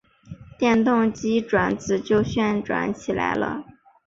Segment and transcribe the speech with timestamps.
[0.57, 3.63] 电动机转子就旋转起来了。